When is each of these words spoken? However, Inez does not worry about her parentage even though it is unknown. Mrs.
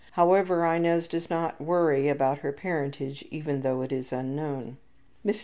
However, 0.13 0.65
Inez 0.65 1.07
does 1.07 1.29
not 1.29 1.61
worry 1.61 2.07
about 2.07 2.39
her 2.39 2.51
parentage 2.51 3.23
even 3.29 3.61
though 3.61 3.83
it 3.83 3.91
is 3.91 4.11
unknown. 4.11 4.77
Mrs. 5.23 5.39